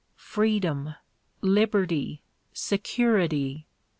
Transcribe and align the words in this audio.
Freedom! 0.17 0.95
Liberty! 1.41 2.23
Security! 2.53 3.67